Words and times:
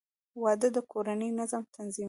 •واده 0.43 0.67
د 0.75 0.77
کورني 0.91 1.29
نظام 1.39 1.63
تنظیم 1.75 1.95
دی. 1.97 1.99